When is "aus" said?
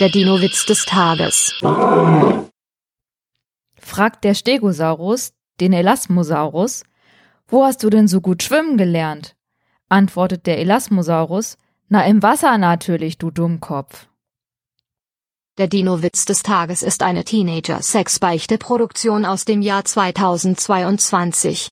19.24-19.44